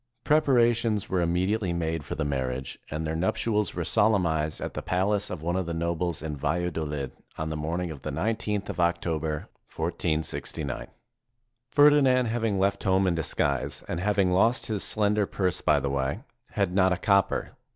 [0.25, 4.81] Prepara tions were immediately made for the marriage, and their nuptials were solemnized at the
[4.81, 8.79] palace of one of the nobles in Valladolid, on the morning of the 19th of
[8.79, 9.33] Octo ber,
[9.69, 10.87] 1469.
[11.69, 16.21] Ferdinand, having left home in disguise, and having lost his slender purse by the way,
[16.53, 17.51] had not a copper.